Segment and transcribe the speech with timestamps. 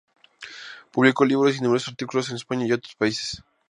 [0.91, 3.43] Publicó libros y numerosos artículos en España y otros países.